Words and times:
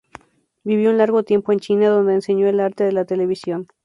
Vivió 0.63 0.89
un 0.89 0.97
largo 0.97 1.21
tiempo 1.21 1.51
en 1.51 1.59
China 1.59 1.89
donde 1.89 2.15
enseñó 2.15 2.47
el 2.47 2.59
arte 2.59 2.83
de 2.85 2.91
la 2.91 3.05
televisión. 3.05 3.67